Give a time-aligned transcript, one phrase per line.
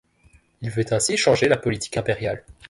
[0.61, 2.43] Il veut ainsi changer la politique impériale.